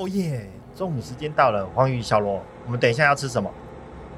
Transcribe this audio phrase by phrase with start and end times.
[0.00, 0.48] 哦耶！
[0.74, 3.52] 中午时间到了，黄鱼、小罗，我们等一下要吃什么？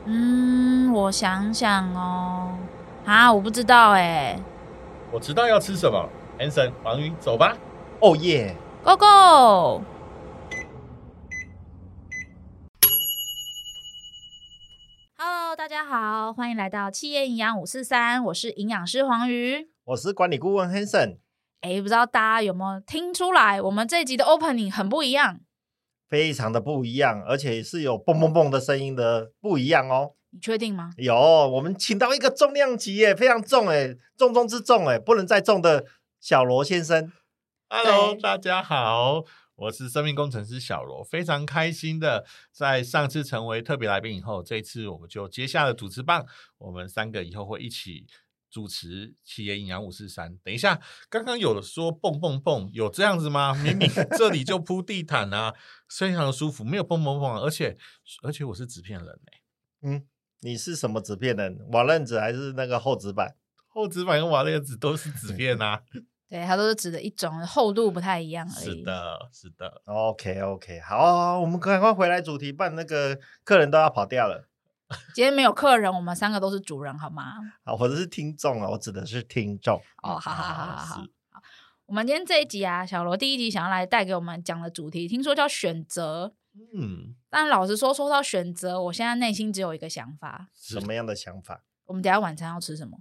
[0.04, 2.56] 嗯，我想想哦，
[3.04, 4.38] 啊，我不知道哎。
[5.10, 6.08] 我知道要吃什么
[6.38, 7.56] ，Hanson，黄鱼，走吧。
[7.98, 9.82] 哦耶，Go Go！Hello，
[15.56, 21.16] 大家好，欢迎来到企业营养五四三，我是营养师黄鱼，我是管理顾问 Hanson。
[21.62, 25.40] 哎，不知道大家有没有听出来，我们这一集的 Opening 很不一样。
[26.12, 30.12] 非常的不一样，而且是有蹦蹦蹦的声音的不一样哦。
[30.28, 30.90] 你确定吗？
[30.98, 35.86] 有，我们请到一个重量级耶，非常重哎，重中之重哎，不能再重的
[36.20, 37.10] 小罗先生。
[37.70, 39.24] Hello，大家好，
[39.54, 46.26] 我是生命工程师小罗，非常开心的在上次成为特别来宾以后，这一次我们就接下了主持棒，
[46.58, 48.04] 我们三个以后会一起。
[48.52, 53.54] 主持企业营养五四三，等一下，刚刚有的说蹦蹦蹦，有这样子吗？
[53.54, 55.54] 明明 这里就铺地毯啊，
[55.88, 57.78] 非常的舒服，没有蹦蹦蹦，而且
[58.22, 59.40] 而且我是纸片人哎，
[59.84, 60.04] 嗯，
[60.42, 61.58] 你是什么纸片人？
[61.72, 63.34] 瓦楞纸还是那个厚纸板？
[63.68, 65.82] 厚纸板跟瓦楞纸都是纸片啊，
[66.28, 68.64] 对，它都是纸的一种，厚度不太一样而已。
[68.66, 69.80] 是的，是的。
[69.86, 74.46] OK OK，好，我们赶快回来主题，不然那个客人都要跑掉了。
[75.14, 77.34] 今天没有客人，我们三个都是主人，好吗？
[77.64, 79.76] 好， 或者是听众啊，我指的是听众。
[80.02, 81.04] 哦，好好好好好好。
[81.86, 86.34] 我们今天这一集啊，小罗第一集想要来带给我们讲的主题，听说叫选择。
[86.74, 90.48] 嗯，但老实说，说到选择，我现在内心只有一个想法。
[90.54, 91.64] 什么样的想法？
[91.86, 92.98] 我们等下晚餐要吃什么？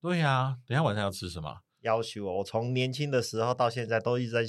[0.00, 1.58] 对呀、啊，等下晚餐要吃什么？
[1.80, 4.42] 要求我，我从年轻的时候到现在都一直在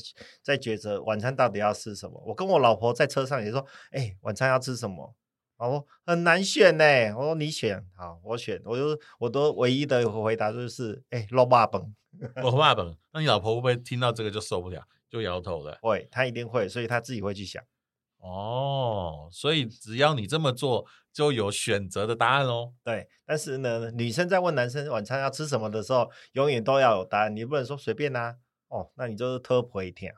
[0.43, 2.23] 在抉择晚餐到底要吃什么。
[2.27, 3.59] 我跟我老婆在车上也说，
[3.91, 5.15] 哎、欸，晚餐要吃什么？
[5.57, 6.83] 哦，很难选呢。
[7.15, 8.61] 我说你选，好，我选。
[8.65, 11.95] 我就我都唯一的回答就是，哎、欸，肉霸本，
[12.35, 12.95] 肉霸本。
[13.13, 15.77] 那你老婆会不会听到这个就受不了，就摇头了？
[15.81, 17.63] 会，她一定会，所以她自己会去想。
[18.17, 22.73] 哦，所以只要你这么做，就有选择的答案哦。
[22.83, 28.35] 对，但是呢，女生在问男生晚餐要吃什么的时候，永远都要有答案，你不能说随便呐、啊。
[28.69, 30.15] 哦，那你就是特婆一天。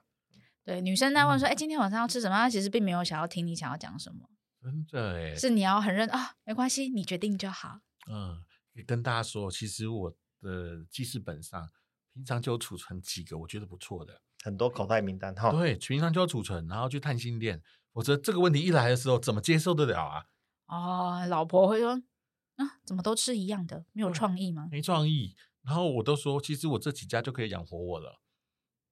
[0.64, 2.36] 对，女生在问说，哎、嗯欸，今天晚上要吃什么？
[2.36, 4.30] 她其实并没有想要听你想要讲什么。
[4.66, 7.82] 真的哎，是你要很认啊、哦，没关系，你决定就好。
[8.10, 8.44] 嗯，
[8.88, 10.10] 跟大家说，其实我
[10.42, 11.70] 的记事本上
[12.12, 15.52] 平常就有储存几个我觉得不错的，很多口袋名单哈。
[15.52, 17.62] 对，平常就要储存，然后去探新店。
[17.94, 20.26] 否则这个问题一来的时候，怎么接受得了啊？
[20.66, 21.92] 哦，老婆会说
[22.56, 24.68] 啊，怎么都吃一样的，没有创意吗？
[24.72, 25.36] 没创意。
[25.62, 28.20] 然后我都说，其实我这几家就可以养活我了。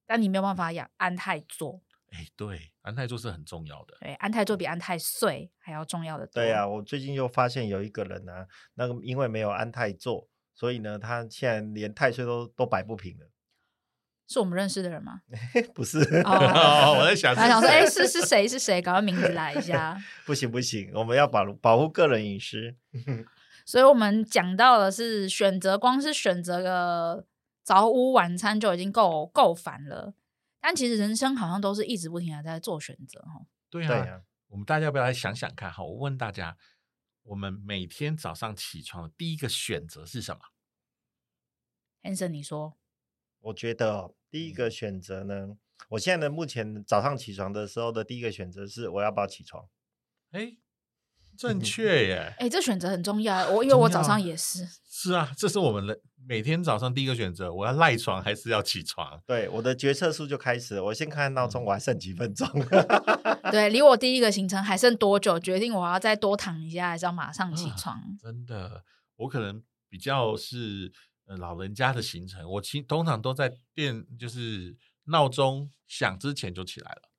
[0.06, 1.82] 但你没有办法养安泰做。
[2.14, 3.96] 哎，对，安泰座是很重要的。
[4.00, 6.26] 对，安泰座比安泰碎还要重要的。
[6.28, 13.28] 对啊，我最近又发现有一个人呢、啊，那个因为没有安泰座，所以呢，他现在连太岁都都摆不平了。
[14.26, 15.20] 是我们认识的人吗？
[15.74, 18.48] 不是， 哦、我在想，他想说，哎，是是谁？
[18.48, 18.80] 是谁？
[18.80, 20.00] 赶快名字来一下。
[20.24, 22.74] 不行不行，我们要保保护个人隐私。
[23.66, 27.26] 所以我们讲到的是选择，光是选择个
[27.62, 30.14] 早午晚餐就已经够够烦了。
[30.66, 33.44] 但其实人生好像都是一直不停的在做选择哈。
[33.68, 35.84] 对啊，我们大家要不要来想想看哈？
[35.84, 36.56] 我问大家，
[37.24, 40.40] 我们每天早上起床的第一个选择是什么
[42.02, 42.78] ？Hanson，你说？
[43.40, 45.58] 我觉得第一个选择呢，
[45.90, 49.68] 我现在的目前早上起床的时候的第一个选择是我要不要起床？
[50.30, 50.56] 哎。
[51.36, 52.16] 正确耶！
[52.38, 53.50] 哎、欸，这选择很重要。
[53.50, 54.64] 我因为我早上也是。
[54.84, 57.52] 是啊，这是我们的每天早上第一个选择。
[57.52, 59.22] 我要赖床还是要起床？
[59.26, 60.84] 对，我的决策树就开始了。
[60.84, 62.48] 我先看闹钟，我还剩几分钟。
[63.52, 65.38] 对，离我第一个行程还剩多久？
[65.38, 67.96] 决定我要再多躺一下，还是要马上起床？
[67.96, 68.84] 啊、真的，
[69.16, 70.92] 我可能比较是
[71.26, 72.48] 呃老人家的行程。
[72.52, 77.10] 我其通常都在电，就是闹钟响之前就起来了。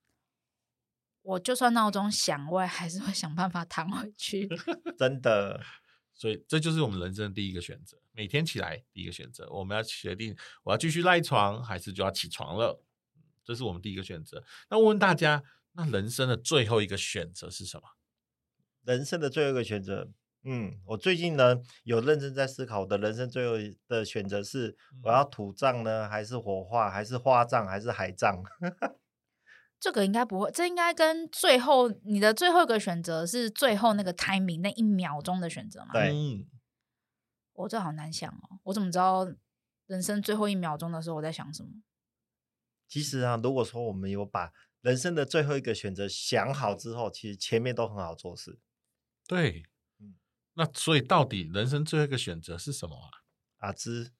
[1.22, 4.48] 我就算闹钟响，我也还是会想办法躺回去。
[4.98, 5.62] 真的，
[6.14, 7.98] 所以这就是我们人生的第一个选择。
[8.16, 12.82] 每天起来第一个选择，我们要决定我要继续赖床，还是就要起床了。
[13.44, 14.44] 这是我们第一个选择。
[14.70, 15.44] 那问问大家，
[15.74, 17.84] 那人生的最后一个选择是什么？
[18.84, 20.10] 人生的最后一个选择，
[20.44, 23.54] 嗯，我最近呢有认真在思考，我的人生最后
[23.88, 28.42] 的选择是：我要土葬呢，还是火化，还是花葬，还是海葬？
[29.80, 35.90] 这个应该不会，这应该跟最后你的最后一个选择是最后那个 timing 那一秒钟的选择吗？
[35.94, 36.12] 对，
[37.56, 39.28] 我、哦、这好难想哦，我怎么知道
[39.88, 41.70] 人生最后一秒钟的时候我在想什么？
[42.88, 48.60] 其实啊，如果说我们有把人生的最后一个选择想好之后，其实前面都很好做事。
[49.28, 49.64] 对，
[50.00, 50.16] 嗯，
[50.54, 53.10] 那所以到底人生最后一个选择是什么啊？
[53.58, 54.12] 阿芝，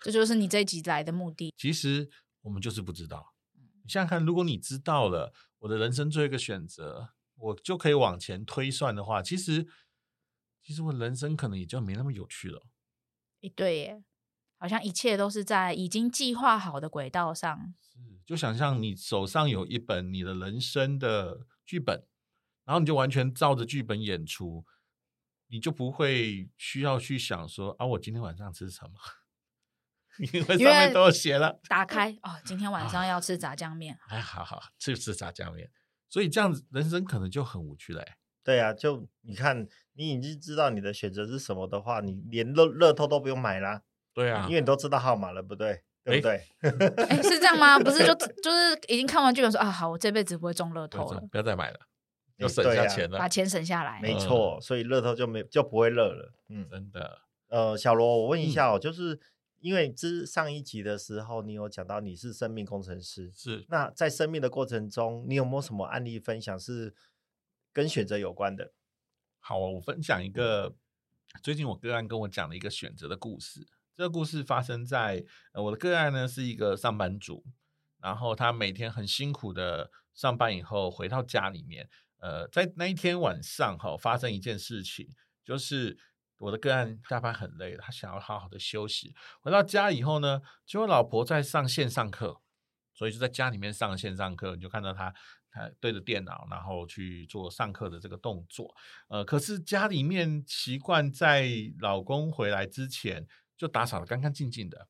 [0.00, 1.52] 这就是你这一集来的目的。
[1.58, 2.08] 其实
[2.40, 3.34] 我们就是不知道。
[3.82, 9.66] 你想想看，如果你知道了，我的人生最后一个选择，我就可以往前推算的话，其实
[10.62, 12.66] 其实我人生可能也就没那么有趣了。
[13.42, 14.04] 诶，对耶，
[14.58, 17.74] 好像一切都是在已经计划好的轨道上。
[17.80, 22.06] 是，就想象你手上有一本你的人生的剧本，
[22.64, 24.64] 然后你就完全照着剧本演出，
[25.48, 28.92] 你就不会需要去想说啊，我今天晚上吃什么。
[30.18, 33.98] 因为上面都写了，打开哦，今天晚上要吃炸酱面。
[34.08, 35.70] 哎，好好吃吃炸酱面，
[36.10, 38.04] 所以这样子人生可能就很无趣了。
[38.42, 43.82] 对啊，就你看，你已经知道你的选择是什么的话，你连乐乐透都不用买啦。
[44.12, 45.82] 对啊，因为你都知道号码了，不对？
[46.02, 46.48] 对不对？
[47.08, 47.78] 哎，是这样吗？
[47.78, 51.78] 不是就，就就是已经看完剧本说啊，好，我这辈子不会中乐透了，不要再买了，
[52.38, 54.00] 要省下钱了，把钱省下来。
[54.00, 56.32] 没错，所以乐透就没就不会乐了。
[56.48, 57.18] 嗯，真的。
[57.48, 59.20] 呃，小罗，我问一下哦，就是。
[59.62, 66.94] 因为之上一集的时候，你有讲到你是生命工程师，是那在生命的过程中，你有没有什么案例分享是
[67.72, 68.72] 跟选择有关的？
[69.38, 70.74] 好，我分享一个
[71.42, 73.66] 最近我个案跟我讲的一个选择的故事。
[73.96, 77.44] 这个故事发生在呃我的个案呢是一个上班族，
[77.98, 81.88] 然后他每天很辛苦的上班以后回到家里面，
[82.18, 85.14] 呃，在那一天晚上哈发生一件事情，
[85.44, 85.98] 就是。
[86.40, 89.14] 我的个案下班很累了，他想要好好的休息。
[89.42, 92.40] 回到家以后呢，结果老婆在上线上课，
[92.94, 95.14] 所以就在家里面上线上课，你就看到他
[95.50, 98.74] 他对着电脑，然后去做上课的这个动作。
[99.08, 101.50] 呃，可是家里面习惯在
[101.80, 103.26] 老公回来之前
[103.56, 104.88] 就打扫得干干净净的，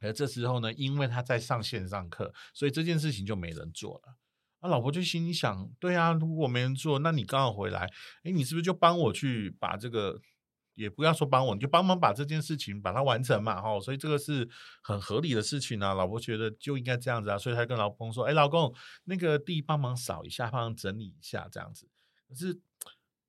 [0.00, 4.16] 而这时候呢，因为他在上线上课，所以这件事情就没人做了。
[4.60, 7.90] 那老婆就心里想：对啊，如果没人做，那你刚好回来，
[8.24, 10.20] 诶，你是不是就帮我去把这个？
[10.74, 14.48] 也不要说帮我，你就帮忙把这件事情把它完成嘛，哈，所以这个是
[14.82, 15.94] 很合理的事情啊。
[15.94, 18.74] 老婆觉得就应该这样子啊，所以她跟老公说：“哎，老公，
[19.04, 21.88] 那个地帮忙扫一下，帮忙整理一下，这样子。”
[22.28, 22.60] 可是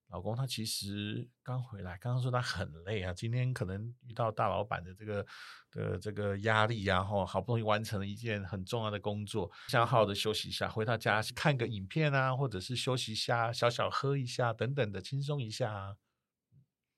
[0.10, 5.26] 老公他其实刚回来，刚刚说他很累啊，今天可能遇到大老板的这个
[5.72, 15.96] 的这个压力啊，哈，好不容易完成了一件很重要的工作，想好好的休息一下，回到家看个影片啊，或者是休息一下，小小喝一下等等的，轻松一下啊。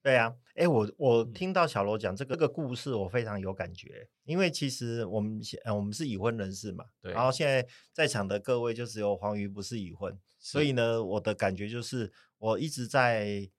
[0.01, 13.49] 对啊，哎，我我听到小罗讲这个这个故事，我非常有感觉，因为其实我们呃我们是已婚人士嘛，对，然后现在在场的各位就只有黄瑜不是已婚，所以呢，我的感觉就是我一直在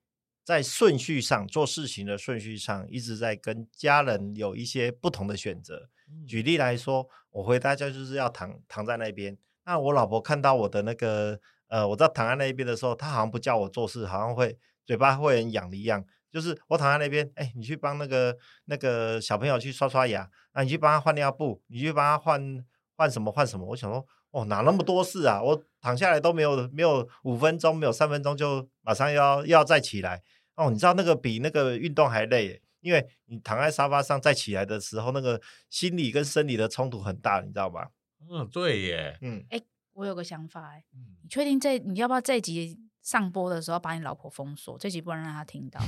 [0.42, 5.90] 在顺序上做事情的顺序上，一直在跟家人有一些不同的选择。
[6.26, 6.40] 举。
[6.40, 9.36] 例来说，我回大家就是要躺躺在那边，
[9.66, 14.56] 那我老婆看到我的那个呃，我在躺在那一边的时候，她好像不叫我做事，好像会
[14.86, 16.02] 嘴巴会很痒的一样。
[16.30, 18.36] 就是我躺在那边，哎，你去帮那个
[18.66, 22.64] 那个小朋友去刷刷牙，啊，你去帮他换尿布，你去帮他换
[22.96, 23.66] 换什么换什么。
[23.66, 25.42] 我想说，哦，哪那么多事啊？
[25.42, 30.22] 我躺下来都没有没有五分钟，没有三分钟就马上要要再起来。
[30.56, 35.40] 哦，你知道那个比那个运动还累，因为你躺在沙发上再起来的时候，那个
[35.70, 37.88] 心理跟生理的冲突很大，你知道吗？
[38.28, 39.60] 嗯，对耶，嗯，哎，
[39.92, 40.84] 我有个想法，哎，
[41.22, 42.76] 你确定这你要不要这一集？
[43.08, 45.80] 上播的时候把你老婆封锁，这集不能让她听到。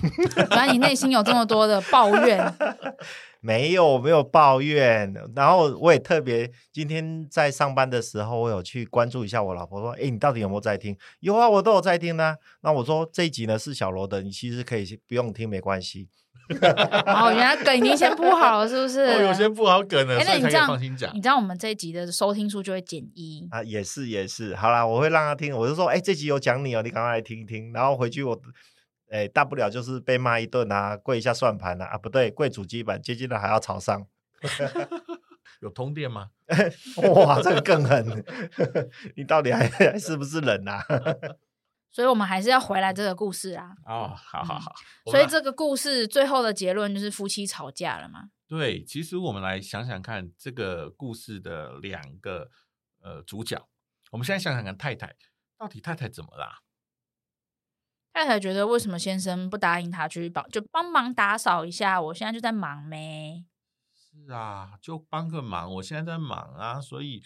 [0.46, 2.50] 不然你内心有这么多的抱怨，
[3.42, 5.12] 没有没有抱怨。
[5.36, 12.34] 然后我也特别今天在上班的时候，我有去关注一下我老婆，说：“哎，你到底有没有在听？”有啊，我都有在听呢。
[12.62, 16.08] 那我说这一集呢是小罗的，你其实可以不用听，没关系。
[17.06, 19.00] 哦，原来梗已经先铺好了，是不是？
[19.00, 23.62] 哦，有些不好梗了，欸、那你这样放心讲，你知道我们这一集的收听数就会减一啊？
[23.62, 25.56] 也是也是，好啦，我会让他听。
[25.56, 27.72] 我就说，哎、欸，这集有讲你哦，你赶快来听一听。
[27.72, 28.40] 然后回去我，
[29.10, 34.06] 哎、欸，大不了就是被骂一顿啊，跪一下算盘啊，啊，不对，跪主机板，接近了还要朝上。
[35.60, 36.28] 有通电吗？
[37.14, 38.24] 哇，这个更狠！
[39.14, 40.82] 你到底还还是不是人啊？
[41.92, 43.74] 所以我们还是要回来这个故事啊！
[43.84, 44.72] 哦，好好好。
[45.06, 48.30] 嗯、所以这个故事最后的结论就是夫妻吵架了嘛？
[48.46, 52.48] 对，其实我们来想想看，这个故事的两个
[53.00, 53.68] 呃主角，
[54.12, 55.16] 我们现在想想看，太太
[55.58, 56.60] 到底太太怎么啦？
[58.12, 62.00] 太太觉得为什么先生不答应她去帮，就帮忙打扫一下？
[62.00, 63.44] 我现在就在忙呗？
[63.94, 67.22] 是啊，就帮个忙，我现在在忙啊，所以。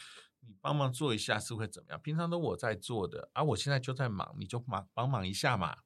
[0.47, 2.01] 你帮忙做一下是会怎么样？
[2.01, 5.77] 平常都我在做的啊，我现在就在忙，你就忙帮忙一下嘛。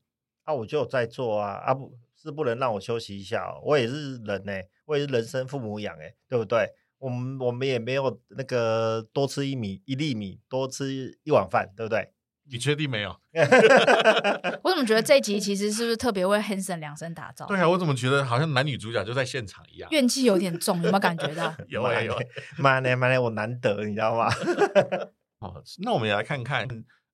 [0.44, 4.52] 啊，我就在做啊，啊不是不能让我休息一下哦，我也是人呢，
[4.86, 6.72] 我也是人生父母养哎，对不对？
[6.98, 12.12] 我们我们也没有那个多吃一米一粒米，多吃一碗饭，对不对？
[12.50, 13.10] 你确定没有？
[14.62, 17.46] 我怎么觉得这一集其实是不是特别为 Hanson 量身打造？
[17.46, 21.54] 对啊，我怎么觉得好像男女主角就在现场一样，怨气有点重，有没有感觉到？
[21.68, 22.16] 有 啊有，
[22.58, 24.28] 妈呢妈呢，我难得，你知道吗？
[25.40, 26.66] 哦，那我们也来看看，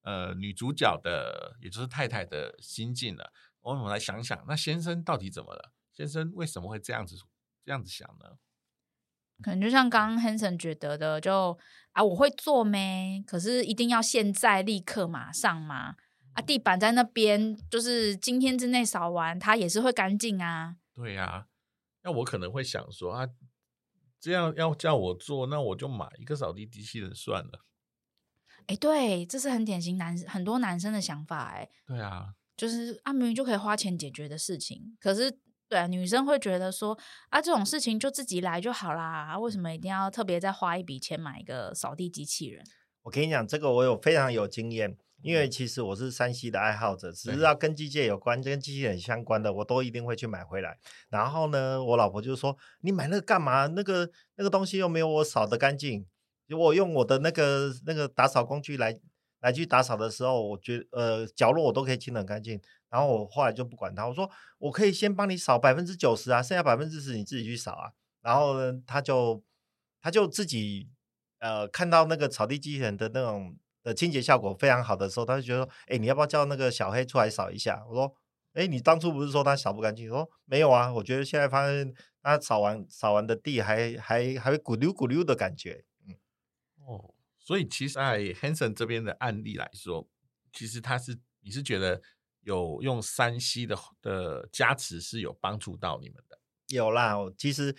[0.03, 3.33] 呃女主角的，也就是太太的心境了。
[3.61, 5.73] 我们来想想，那先生到底怎么了？
[5.93, 7.17] 先生为什么会这样子
[7.64, 8.37] 这样子想呢？
[9.43, 11.59] 可能就像刚刚 Hanson 觉得的，就
[11.95, 13.23] 啊，我会做咩？
[13.27, 15.95] 可是一定要现在立刻马上吗？
[16.35, 20.77] 啊，地板在那边，就是今天之内扫完，它也是会干净啊。
[20.93, 21.47] 对呀、啊，
[22.03, 23.29] 那我可能会想说啊，
[24.21, 27.65] 这样要叫我做，那我就买一个扫地机器人算了。
[28.67, 31.53] 哎，对，这是很典型男很多男生的想法。
[31.55, 35.39] 哎，对啊，就是啊，明明就可以花钱解决的事情，可是。
[35.68, 36.97] 对啊，女生会觉得说
[37.30, 42.64] 啊，这种事情就自己来就好啦，为什么一定要特别再花一笔钱买一个扫地机器人？
[43.02, 50.78] 我跟你讲，这个我有非常有经验，因为其实我是山西的爱好者，只是要跟机械有关、跟机器人相关的，我都一定会去买回来。
[51.11, 53.66] 然后呢，我老婆就说：“你买那个干嘛？
[53.66, 56.06] 那个那个东西又没有我扫的干净。
[56.50, 58.99] 我用我的那个那个打扫工具来
[59.40, 62.61] 来去打扫的时候，我觉得呃角落我都可以清得很干净。”
[62.95, 67.91] 然后我后来就不管他，我说我可以先帮你扫百分之九十啊，剩下百分之十你自己去扫啊。
[68.23, 69.43] 然后呢，他就
[70.01, 70.89] 他就自己
[71.41, 77.85] 呃看到那个扫地机器人的那种的清洁效果非常好的时候，他就觉得说，哎，你要不要叫那个小黑出来扫一下？
[77.89, 78.15] 我说，
[78.53, 80.09] 哎，你当初不是说他扫不干净？
[80.09, 85.85] 我说没有啊，我觉得现在发现他扫完扫完的地还还还会咕溜咕溜的感觉。
[86.07, 86.15] 嗯，
[86.87, 90.07] 哦，所以其实在 Hanson 这边的案例来说，
[90.53, 92.01] 其实他是你是觉得。
[92.45, 97.15] 有用 3C 的的加持是有帮助到你们的，有啦。
[97.37, 97.75] 其实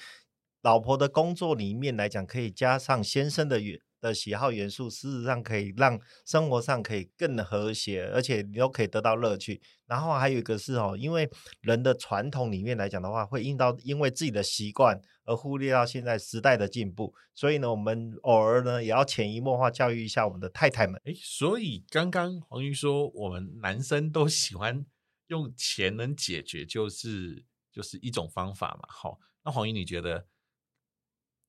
[0.62, 9.62] 老婆的工作里面来讲，可以加上先生的元的喜好元素，事实上可以让生活上可以更和谐，而且你都可以得到乐趣。
[9.88, 11.30] 然后还有一个是哦，因为
[11.62, 21.02] 人的传统里面来讲的话，会因到因为自己的习惯而忽略到现在时代的进步，所以呢，我们偶尔呢也要潜移默化教育一下我们的太太们。
[21.06, 24.86] 诶，所以刚刚黄鱼说，我们男生都喜欢
[25.28, 28.88] 用钱能解决，就是就是一种方法嘛。
[28.88, 30.28] 好，那黄鱼你觉得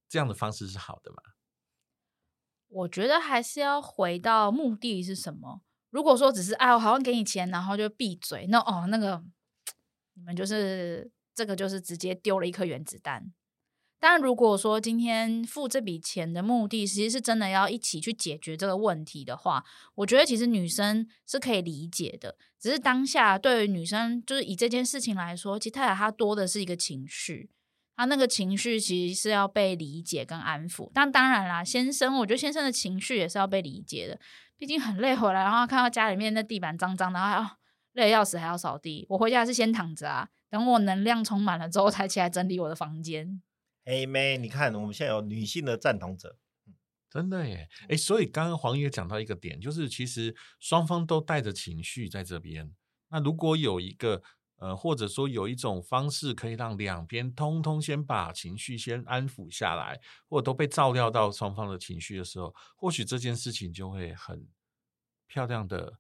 [0.09, 1.19] 这样的方式是好的吗？
[2.69, 5.61] 我觉得还是要回到目的是什么。
[5.91, 9.23] 如果说只是哎，我好像给你钱，然后就闭嘴，那哦，那个
[10.15, 13.33] 你们就是这个就是直接丢了一颗原子弹。
[14.09, 19.65] 但如果说今天付这笔钱的目的，其实是真的要一起去解决这个问题的话，
[19.97, 22.37] 我觉得其实女生是可以理解的。
[22.57, 27.51] 只是当下对于女生，就是以这件事情来说，其实太太她多的是一个情绪。
[27.97, 34.21] 她那个情绪其实是要被理解跟安抚，但当然啦，先生，我觉得先生的情绪也是要被理解的，
[34.57, 37.51] 毕竟很累回来，然后看到家里面那地板脏脏的，然后要
[37.95, 39.05] 累得要死，还要扫地。
[39.09, 43.43] 我回家是先躺着啊，等我能量充满了之后才起来整理我的房间。
[43.87, 46.39] 哎妹，你看我们现在有女性的赞同者，
[47.11, 52.73] 真的耶，哎，所以刚刚黄爷讲到一个点，就是其实双方都带着情绪在这边，
[53.09, 54.23] 那如果有一个。
[54.59, 60.01] 呃，或者说有一种方式可以让两边通通先把情绪先安抚下来，
[60.31, 64.49] 或者都被照料到双方的情绪的时候，或许这件事情就会很
[65.27, 65.99] 漂亮的，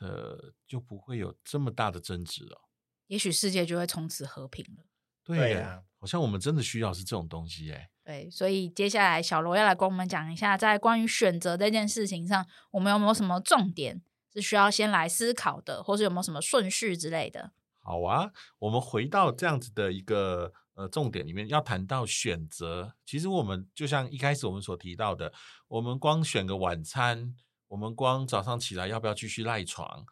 [0.00, 2.68] 呃，就不会有这么大的争执了。
[3.06, 4.86] 也许世界就会从此和平了。
[5.22, 7.88] 对呀，好像我们真的需要是这种东西哎。
[8.04, 17.52] 对，所以接下来小罗要来跟我们讲一下，在关于选择这件事情上，我们有没有什么重点是需要先来思考的，或是有没有什么顺序之类的？
[17.80, 22.94] 好啊，我们回到这样子的一个呃重点里面，要谈到选择。
[23.06, 25.32] 其实我们就像一开始我们所提到的，
[25.68, 27.34] 我们光选个晚餐，
[27.68, 30.04] 我们光早上起来要不要继续赖床，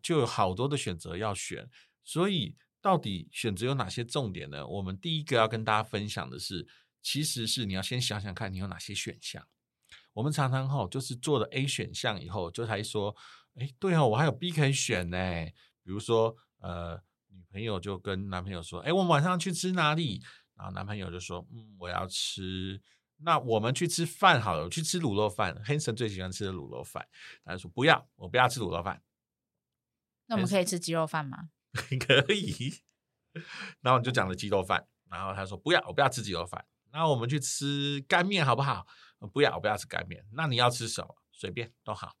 [0.00, 1.68] 就有好多的选择要选。
[2.04, 4.66] 所以到底选择有哪些重点呢？
[4.66, 6.66] 我们第一个要跟大家分享的是，
[7.02, 9.46] 其实是你要先想想看你有哪些选项。
[10.12, 13.14] 我们常常哈就是做了 A 选项以后，就才说，
[13.54, 15.16] 哎，对哦，我还有 B 可以选呢。
[15.82, 17.02] 比如说呃。
[17.32, 20.20] 女朋友就跟男朋友说：“哎，我们晚上去吃哪里？”
[20.54, 22.80] 然后男朋友就说：“嗯，我要吃。
[23.18, 25.54] 那我们去吃饭好了，我去吃卤肉饭。
[25.64, 27.06] Hanson 最喜欢吃的卤肉饭。”
[27.44, 29.00] 他就说：“不要，我不要吃卤肉饭。”
[30.26, 31.50] 那我们可以吃鸡肉饭吗？
[32.06, 32.80] 可以。
[33.80, 36.64] 然后你就讲了鸡肉饭，然后他说：“不要，我不要吃鸡肉饭。
[36.92, 38.86] 那我们去吃干面好不好
[39.32, 40.26] ？”“不要，我不要吃干面。
[40.34, 41.16] ”“那你要吃什么？
[41.30, 42.16] 随便都好。”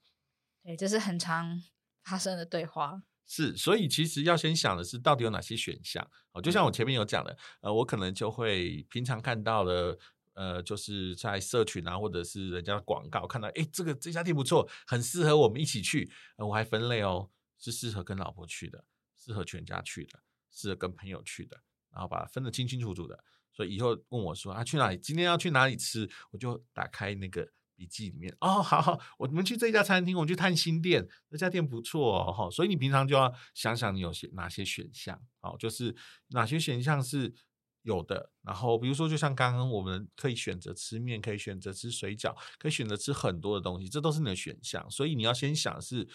[0.62, 1.62] 对，这是很常
[2.04, 3.02] 发生的对话。
[3.26, 6.08] 是，所以其实要先想的是，到底有哪些选项？
[6.32, 9.98] 哦，就像我前面有讲的，呃，我可能就会平常看到的，
[10.34, 16.10] 呃，就是在社群啊，或者是人家的广告，看到，诶，这个这家店不错，很适合我们一起去。
[16.36, 18.84] 呃，我还分类哦，是适合跟老婆去的，
[19.22, 21.60] 适合全家去的，适合跟朋友去的，
[21.92, 23.22] 然后把它分得清清楚楚的。
[23.52, 24.96] 所以以后问我说啊，去哪里？
[24.96, 26.08] 今天要去哪里吃？
[26.30, 27.46] 我就打开那个
[27.76, 28.34] 笔记里面。
[28.40, 32.32] 哦，好好，我们去这家餐厅，我们去探新店，这家店不错哦。
[32.32, 35.94] 哈，所以你平常就要想想你有些哪些选项，好，就是
[36.28, 37.34] 哪些选项是
[37.82, 38.32] 有的。
[38.42, 44.88] 然后比如说，就像刚刚我们可以选择吃面，可以选择吃水饺，可以选择吃很多的东西，这都是你的选项。
[44.90, 46.08] 所以你要先想是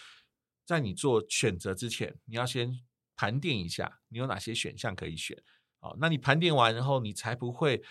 [0.66, 2.80] 在你做选择之前，你要先
[3.16, 5.38] 盘点一下你有哪些选项可以选。
[5.80, 7.82] 好，那你盘点完然后，你才不会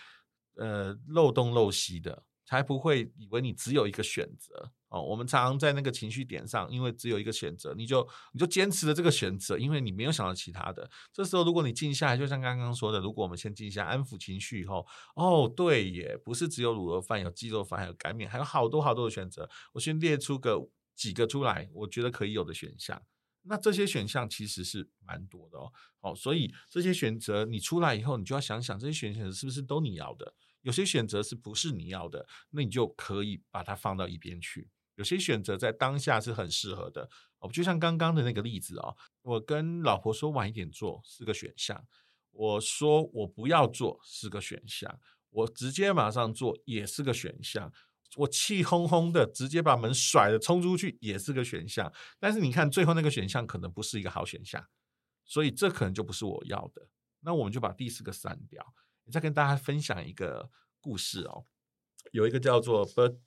[0.55, 2.23] 呃漏洞漏西的。
[2.47, 5.01] 才不会以为你只有一个选择哦。
[5.01, 10.87] 我们常常在那个情绪点上，因为只有一个选择，你就你就坚持了这个选择，因为你没有想到其他的。
[11.11, 19.49] 这时候，如果你静下来，就像刚刚说的，如果我们先静下，安抚情绪以后，哦，对耶，不是只有卤肉饭，有鸡肉饭，还有干面，还有好多好多的选择。
[19.73, 23.01] 我先列出个几个出来，我觉得可以有的选项。
[23.47, 25.71] 那这些选项其实是蛮多的哦。
[25.99, 30.33] 好，所以这些选择你出来以后，你就要想想这些选择是不是都你要的。
[30.61, 34.69] 有些选择是不是你要的，那你就可以把它放到一边去。
[34.95, 37.09] 有些选择在当下是很适合的，
[37.39, 41.85] 哦，就像刚刚的那个例子哦，我跟老婆说晚一点做是个选项，
[42.31, 44.99] 我说我不要做是个选项，
[45.29, 47.71] 我直接马上做也是个选项，
[48.15, 51.91] 我气哄哄的直接把门甩了冲出去也是个选项。
[52.19, 54.65] 但是你看最后那个选项可能不是一个好选项，
[55.25, 56.87] 所以这可能就不是我要的。
[57.21, 58.73] 那我们就把第四个删掉。
[59.11, 61.45] 再跟大家分享一个故事哦，
[62.11, 63.19] 有一个叫做 Bert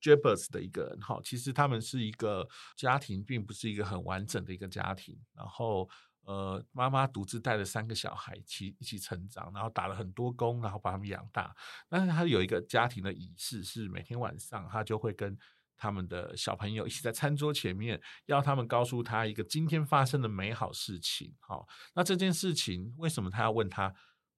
[0.00, 5.20] Jebers 的一个人哈，其实他们是一个家庭，并不是一个很完整的一个家庭。
[5.34, 5.88] 然后
[6.30, 11.52] 呃，妈妈独自带着三个小孩一起一起成长，然后打了很多工，然后把他们养大。
[11.88, 15.36] 但是他有一个家庭的仪式，是每天晚上他就会跟
[15.76, 21.34] 他们的小朋友一起在餐桌前面，要他们告诉他一个今天发生的美好事情。
[21.40, 23.92] 好，那这件事情为什么他要问他？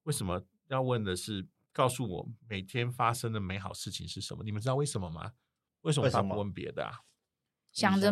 [0.05, 0.43] 为什么？
[0.69, 4.43] 要问的是，告诉我每天发生的美好事情是什么？
[4.43, 5.33] 你们知道为什么吗？
[5.83, 7.01] 为什么他不问别的啊？
[7.73, 8.11] 想着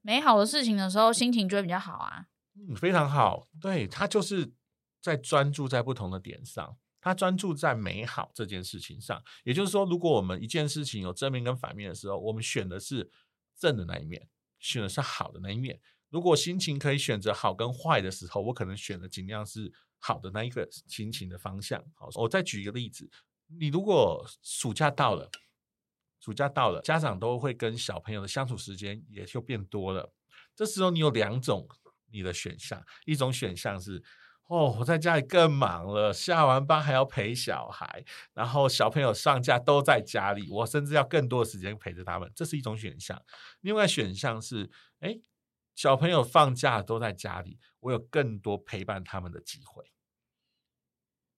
[0.00, 2.29] 美好的事情的时候，心情就会比较好啊。
[2.68, 3.48] 嗯，非常好。
[3.60, 4.52] 对，他就是
[5.00, 9.22] 在专注在不同的点上，他专注在美好这件事情上。
[9.44, 13.10] 也就是说，如果我们一件事情有正面跟反面的时候，我们选的是
[13.56, 15.80] 正的那一面，选的是好的那一面。
[16.08, 19.72] 如果心情可以选择好跟坏的时候，我可能选的尽量是。
[20.02, 23.06] 好的那一个心情的方向，好，我再举一个例子，
[23.48, 25.30] 你如果暑假到了，
[26.20, 30.10] 暑假到了，家长都会跟小朋友的相处时间也就变多了。
[30.56, 31.68] 这时候你有两种
[32.12, 34.02] 你的选项，一种选项是，
[34.46, 43.20] 哦，我在家里更忙了，下完班还要陪小孩，然后小朋友上假都在家里，我甚至要更多的时间陪着他们，这是一种选项。
[43.60, 44.70] 另外选项是，
[45.00, 45.18] 哎。
[45.76, 49.90] 小朋友放假都在家里，我有更多陪伴他们的机会。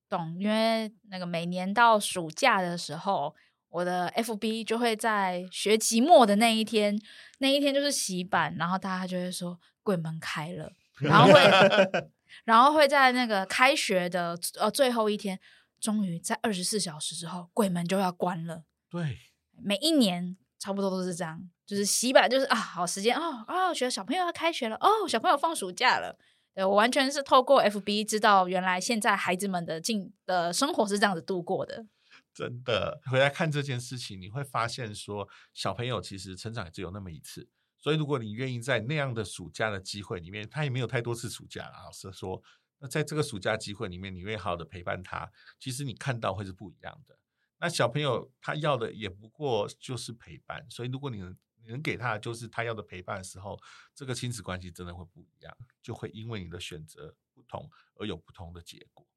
[0.09, 3.33] 懂，因为那个每年到暑假的时候，
[3.69, 6.99] 我的 FB 就会在学期末的那一天，
[7.37, 11.39] 那一天就是洗版，然后大家就会说柜门开了，然后会，
[12.45, 15.39] 然后会在那个开学的呃最后一天，
[15.79, 18.63] 终于在二十四小时之后，柜门就要关了。
[18.89, 19.19] 对，
[19.61, 21.49] 每一年差不多都是这样。
[21.65, 26.19] 就是洗版，就是啊，好时间哦哦，觉得小朋友要开学了哦，小朋友放暑假了。
[26.53, 31.85] 对，我完全是透过 FB 知道，原来现在孩子们的进的生活是这样子度过的。
[32.33, 37.47] 真的，回来看这件事情，你会发现说，小朋友其实成长只有那么一次。
[37.83, 41.83] 所以，如果你愿意在那样的暑假的机会里面，他也没有太多次暑假了。
[41.83, 42.41] 老师说，
[42.79, 47.19] 那在这个暑假机会里面，你愿意好好的陪伴他，其实你看到会是不一样的。
[47.59, 51.37] 那小朋友他要的也不过就是陪伴，所以如果你能。
[51.65, 53.57] 你能给他的就是他要的陪伴的时候，
[53.95, 59.07] 这个亲子关系真的会不一样，就会因为你的选择不同而有不同的结果。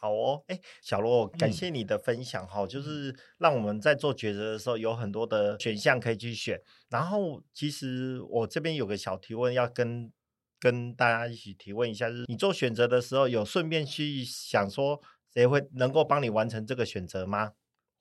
[0.00, 6.60] 好哦，哎，小罗，感谢你的分享哈，嗯、就是让我们在做抉择的时候有很多的选项可以去选。
[6.88, 10.10] 然后，其实我这边有个小提问要跟
[10.58, 15.00] 跟大家一起提问一下，就是你做选择的时候有顺便去想说
[15.32, 17.52] 谁会能够帮你完成这个选择吗？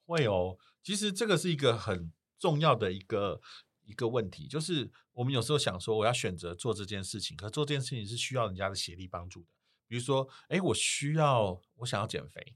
[0.06, 2.12] 会哦，其实这个是一个很。
[2.40, 3.42] 重要的一个
[3.84, 9.48] 一个问题就是，我们有时候想说，我要选择做这件事情，可做这件事情是需要人家的协力帮助的。
[9.90, 12.56] 比如说，哎，我需要，我想要减肥，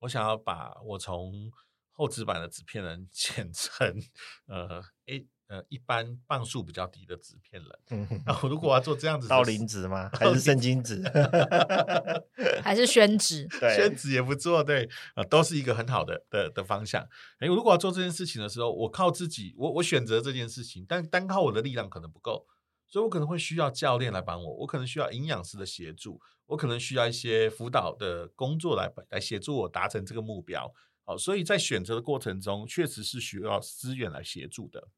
[0.00, 1.50] 我想要把我从
[1.90, 4.00] 厚纸板的纸片人 减成
[4.46, 5.24] 呃，哎。
[5.48, 10.10] 呃，一般磅数比较低的纸片人，嗯，然后如果我要做这样子，道林纸吗？
[10.12, 11.02] 还是圣经纸？
[12.62, 13.48] 还是宣纸？
[13.58, 17.02] 对， 宣纸也不做，对，呃，都是一个很好的的的方向。
[17.38, 22.46] 哎，如果要做这件事情的时候，我靠自己，我我选择这件事情，但单靠我的力量可能不够，
[22.88, 30.72] 所以我可能会需要教练来帮我，我可能需要营养师的协助，我可能需要一些辅导的工作来来协助我达成这个目标。
[31.04, 34.88] 好，所以在选择的过程中，确实是需要资源来协助的。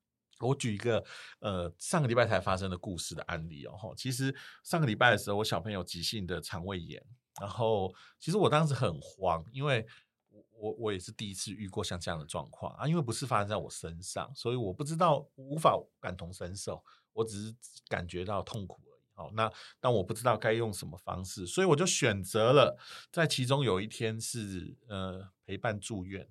[0.40, 1.04] 我举一个
[1.40, 7.04] 呃上个礼拜才发生的故事的案例哦，其实上个礼拜的时候，我小朋友急性的肠胃炎，
[7.40, 9.86] 然后其实我当时很慌，因为
[10.30, 17.54] 我我我也是第一次遇过像这样的状况啊，因为不是发生在我身上，所以我不知道，无法感同身受，我只是
[17.88, 19.02] 感觉到痛苦而已。
[19.14, 22.78] 好，那但我不知道该用什么方式，所以我就选择了
[23.10, 26.28] 在其中有一天是呃陪伴住院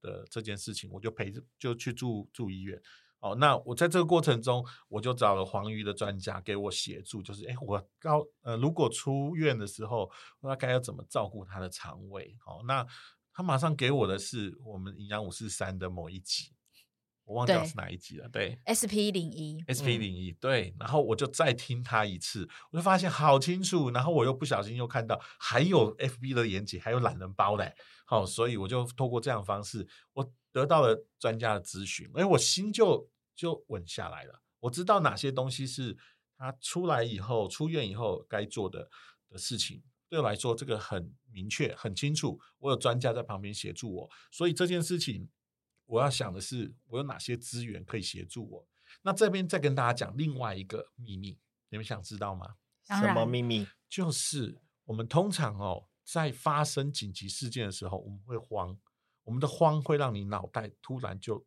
[0.00, 2.80] 的这件事情，我就陪着就去住住医院。
[3.20, 12.36] 哦，那我在这个过程中，我就找了黄鱼的专家给我协助，就是哎，我高呃，如果出院的时候，那该要怎么照顾他的肠胃？
[12.46, 12.84] 哦，那
[13.32, 16.51] 他马上给我的是我们营养五四三的某一集，
[17.32, 18.28] 我忘记是哪一集了。
[18.28, 20.74] 对，SP 零一，SP 零一，对。
[20.78, 23.90] 然后我就再听他一次，我就发现好清楚。
[23.90, 27.74] 然后我又不小心又看到还有 FB 的连结，还有懒人包嘞。
[28.04, 33.08] 好，所以我就透过这样的方式，我得到了专家的咨询，哎，我心就。
[33.34, 34.42] 就稳下来了。
[34.60, 35.96] 我知道哪些东西是
[36.36, 38.88] 他出来以后、出院以后该做的
[39.30, 39.82] 的事情。
[40.10, 42.38] 对我来说，这个很明确、很清楚。
[42.58, 45.30] 我有专家在旁边协助我，所以这件事情
[45.92, 48.66] 我要想的是，我有哪些资源可以协助我。
[49.02, 52.56] 那这边再跟大家讲另外一个秘密，你们想知道吗？
[52.84, 53.66] 什么秘密？
[53.90, 58.78] 就是我们通常哦，在发生紧急事件的时候，我们会慌，
[59.24, 61.46] 我们的慌会让你脑袋突然就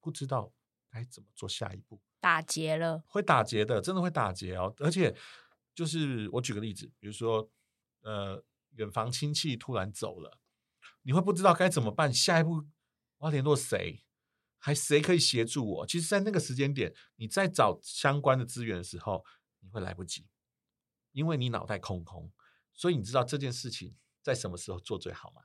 [0.00, 0.52] 不知道。
[0.92, 2.02] 该怎么做下一步？
[2.18, 4.74] 打结了，会打结的，真的会打结哦。
[4.78, 5.16] 而且，
[5.72, 7.48] 就是我举个例子，比如说，
[8.02, 10.40] 呃，远房亲戚突然走了，
[11.02, 12.12] 你会不知道该怎么办。
[12.12, 12.66] 下一步
[13.20, 14.04] 我要联络谁？
[14.58, 15.86] 还谁可以协助我？
[15.86, 19.24] 其实，在那个时间点，你在找相关的资源的时候，
[19.60, 20.28] 你会来不及，
[21.12, 22.30] 因为你脑袋空空。
[22.74, 25.42] 所以，你知道这件事情在什么时候做最好吗？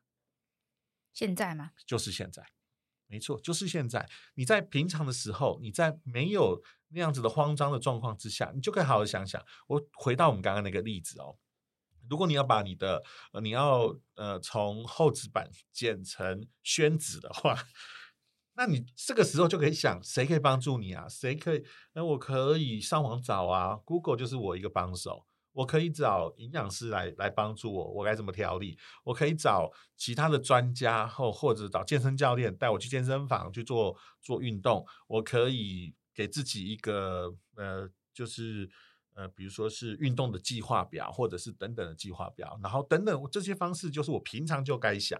[1.13, 1.71] 现在吗？
[1.85, 2.45] 就是现在。
[3.07, 4.09] 没错，就是现在。
[4.33, 9.41] 你在平常的时候，你在没有那样子的慌张的状况之下，你就可以好好想想。
[9.67, 11.37] 我回到我们刚刚那个例子哦，
[12.09, 17.55] 如果你要把你的，呃，你要呃从厚纸板剪成宣纸的话，
[18.57, 21.07] 那你这个时候就可以想，谁可以帮助你啊？
[21.09, 21.63] 谁可以？
[21.93, 25.25] 那我可以上网找啊，Google 就是我一个帮手。
[25.51, 28.77] 我可以找营养师来来帮助我，我该怎么调理？
[29.05, 34.85] 我可以找其他的专家，或或者找健身教练带我去健身房去做做运动。
[35.07, 38.69] 我可以给自己一个呃，就是
[39.15, 45.19] 呃，比如说是运动的计划表，或者是等等的计划表，然后等等这些方式，就是我平常就该想。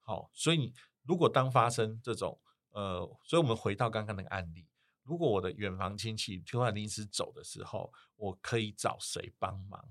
[0.00, 4.66] 好，所以你如果当发生这种呃，所以我们回到刚刚那个案例。
[5.02, 9.82] 如果我的远房亲戚突然临时走的时候，我可以找谁帮忙？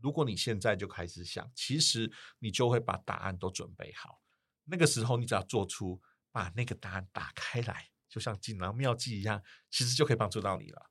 [0.00, 4.20] 如果你现在就开始想，其实你就会把答案都准备好。
[4.64, 10.90] 那个时候，你只要做出把那个答案打开来，就像锦囊妙计一样，其实就可以帮助到你了。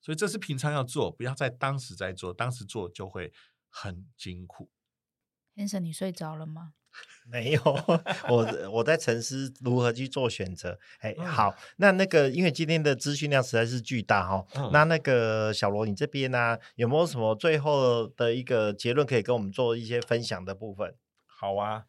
[0.00, 3.32] 所以这是平常要做，不要在当时在做，当时做就会
[3.68, 4.70] 很辛苦。
[5.54, 6.72] 先生，你睡着了吗？
[7.30, 7.62] 没有，
[8.28, 10.76] 我我在沉思如何去做选择。
[10.98, 20.96] 哎，好，那那个因为今天的资讯量实在是巨大哈，嗯、那那个小罗你这边呢、啊、有没有什么最后的一个结论可以跟我们做一些分享的部分？
[21.26, 21.84] 好啊，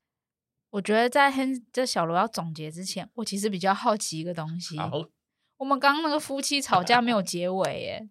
[0.70, 1.34] 我觉得在
[1.74, 4.78] 这小罗要总结之前，我其实比较好奇一个东西。
[4.78, 5.10] 好，
[5.62, 8.10] 我们刚刚那个夫妻吵架没有结尾，耶，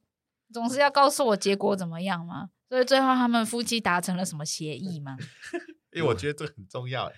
[0.52, 2.50] 总是要告诉我结果怎么样吗？
[2.68, 5.16] 所以最后他们夫妻达成了什么协议吗？
[5.90, 7.10] 因为我觉得这很重要，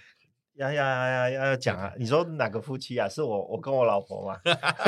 [0.59, 1.93] 哎，要要要要要讲啊！
[1.99, 3.09] 你说哪个夫妻啊？
[3.09, 4.39] 是我我跟我老婆吗？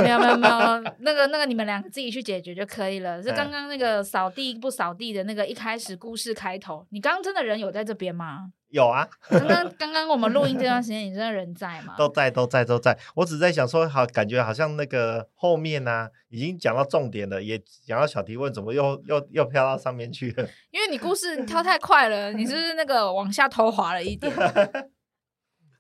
[0.03, 3.23] 没有没有没有， 那个那个你们两个自己去解决就可以了。
[3.23, 8.53] 是刚刚那个扫地不扫地的那个一开始故事开头，你刚刚真的人有在这边吗？
[8.69, 11.95] 有啊，刚刚刚刚我们录音这段时间，你真的人在吗？
[11.99, 12.99] 都在都在都在。
[13.15, 20.43] 我只在想说，好，感觉好像那个后面呢、啊，已经讲到重点了，也讲到小提问，怎么又又又飘到上面去了？
[20.73, 24.33] 因为你故事你 跳太快了，你是不是那个往下偷滑了一点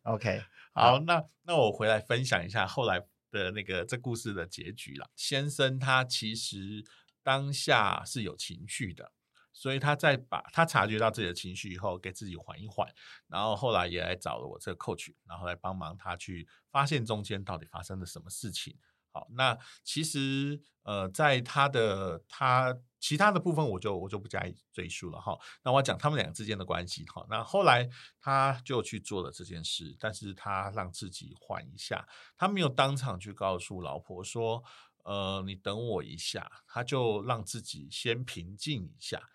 [0.04, 5.10] ？OK，好，那那我回来分享一下后来的那个这故事的结局了。
[5.14, 6.82] 先生他其实
[7.22, 9.12] 当下是有情绪的。
[9.56, 12.92] 所以他在把他察觉到自己的情绪以后，给自己缓一缓，
[13.28, 18.76] 然后后来也来找了我这个 coach，然后来帮忙他去发现中间到底发生了什么事情。
[19.14, 25.38] 好，那其实呃，在他的他其他的部分，我就我就不加以赘述了哈。
[25.62, 27.24] 那我讲他们两个之间的关系哈。
[27.30, 27.88] 那后来
[28.20, 32.04] 他就去做了这件事，但是他让自己缓一下，
[32.36, 34.64] 他没有当场去告诉老婆说，
[35.04, 39.30] 呃，你等我一下，他就让自己先平静一下。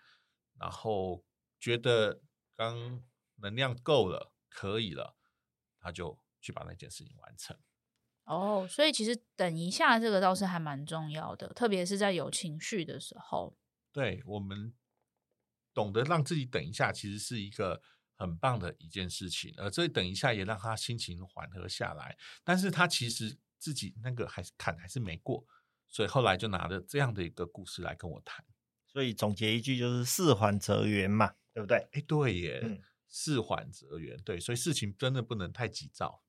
[0.58, 1.24] 然后
[1.58, 2.20] 觉得
[2.54, 3.02] 刚
[3.36, 5.16] 能量够了，可以了，
[5.80, 7.56] 他就去把那件事情完成。
[8.30, 13.56] 哦，所以其实等一下这个倒是还蛮重要的，特别是在有情绪的时候。
[13.90, 14.72] 对，我们
[15.74, 17.82] 懂得让自己等一下，其实是一个
[18.14, 19.52] 很棒的一件事情。
[19.56, 25.44] 而这等一下也让他心情缓和下来，但是他其实自己那个还是坎还是没过，
[25.88, 28.44] 所以后来就拿着这样的一个故事来跟我谈。
[28.86, 31.78] 所以总结一句就是事缓则圆嘛，对不对？
[31.90, 34.16] 哎，对耶，嗯、事缓则圆。
[34.22, 36.22] 对，所以事情真的不能太急躁。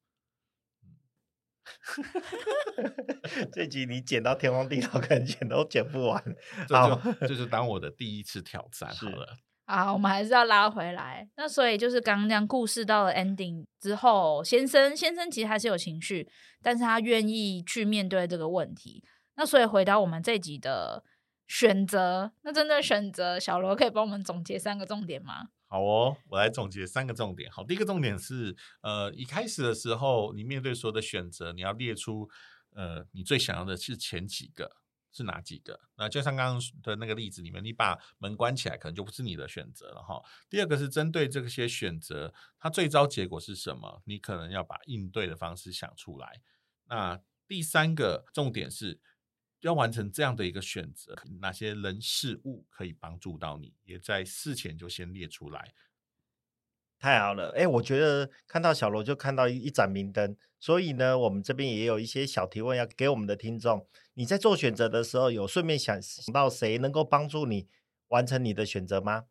[3.52, 6.24] 这集你剪到天荒地老，可能剪都剪不完。
[6.68, 9.28] 这就就是当我的第一次挑战好了。
[9.66, 11.28] 啊，我们还是要拉回来。
[11.38, 16.28] 那所以就是刚刚这样，故事到了 ending 之后，先生先生其实还是有情绪，
[16.62, 19.04] 但是他愿意去面对这个问题。
[19.36, 21.04] 那所以回到我们这集的
[21.48, 25.48] 选择，那针对选择，小罗可以帮我们总结三个重点吗？
[25.72, 27.50] 好哦，我来总结三个重点。
[27.50, 32.30] 好，第一个重点是，呃，一开始的时候，你面对所有的选择，你要列出，
[32.72, 34.76] 呃，你最想要的是前几个
[35.14, 35.80] 是哪几个？
[35.96, 40.22] 那就像刚刚的那个例子里面，你把门关起来，可能就不是你的选择了哈。
[40.50, 44.02] 第二个是针对这些选择，它最糟结果是什么？
[44.04, 46.42] 你可能要把应对的方式想出来。
[46.90, 49.00] 那第三个重点是。
[49.62, 55.74] 要完成这样的一个选择，哪些人事物可以帮助到你，也在事前就先列出来。
[57.00, 63.88] 太好了，哎，我觉得看到小罗就看到一一盏明灯，所以呢，我们这边也有一些小提问要给我们的听众。
[64.14, 66.00] 你在做选择的时候，有顺便想
[66.32, 67.68] 到谁能够帮助你
[68.10, 69.26] 完成你的选择吗？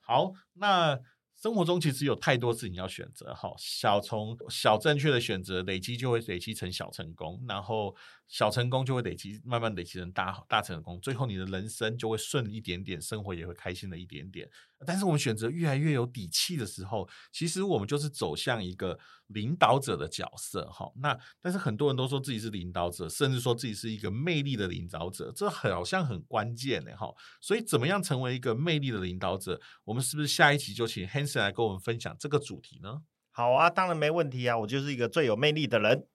[0.00, 1.00] 好，那。
[1.46, 7.94] 生活中其实有太多事情要选择，哈，小从小正确的选择累积就会累积成小成功，然后
[8.26, 14.50] 小成功就会累积，慢慢累积成大大成功，最后你的人生就会顺一点点，生活也会开心了一点点。
[14.84, 20.90] 但是我们选择越来越有底气的时候，其实我们就是走向一个领导者的角色，哈。
[20.96, 27.08] 那但是很多人都说自己是领导者，甚至说自己是一个魅力的领导者，这好像很关键呢，哈。
[27.40, 29.60] 所以怎么样成为一个魅力的领导者？
[29.84, 33.02] 我们是不是下一集就请 Hanson 来跟我们分享这个主题呢？
[33.30, 36.06] 好啊，当然没问题啊，我就是一个最有魅力的人。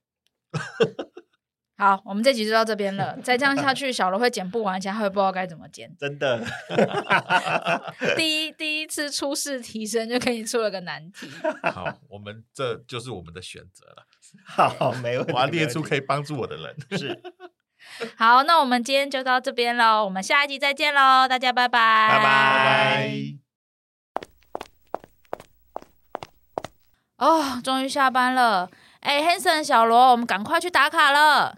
[1.81, 3.17] 好，我们这集就到这边了。
[3.25, 5.91] 再这样下去，小罗会剪不完，而且会不知道该怎么剪。
[5.97, 6.39] 真的，
[8.15, 11.27] 第一第一次初试提升就给你出了个难题。
[11.73, 14.05] 好，我们这就是我们的选择了。
[14.45, 15.33] 好，没问题。
[15.33, 16.75] 我要列出可以帮助我的人。
[16.99, 17.19] 是。
[18.15, 20.05] 好，那我们今天就到这边喽。
[20.05, 23.11] 我们下一集再见喽，大家拜拜，拜拜。
[27.17, 28.69] 哦，终于下班了。
[28.99, 31.57] 哎，Hanson 小罗，我们赶快去打卡了。